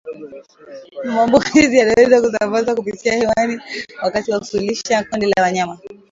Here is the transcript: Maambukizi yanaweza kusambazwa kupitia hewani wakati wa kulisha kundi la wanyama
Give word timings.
Maambukizi 1.03 1.77
yanaweza 1.77 2.21
kusambazwa 2.21 2.75
kupitia 2.75 3.13
hewani 3.13 3.59
wakati 4.03 4.31
wa 4.31 4.39
kulisha 4.39 5.03
kundi 5.03 5.25
la 5.25 5.41
wanyama 5.43 5.77